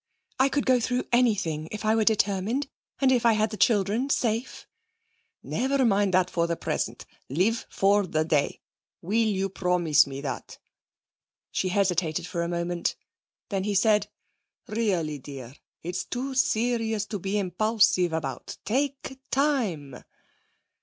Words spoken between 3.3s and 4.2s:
had the children